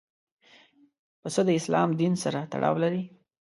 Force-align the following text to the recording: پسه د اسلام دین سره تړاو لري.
پسه 1.21 1.41
د 1.47 1.49
اسلام 1.59 1.89
دین 2.01 2.13
سره 2.23 2.39
تړاو 2.51 2.75
لري. 2.83 3.03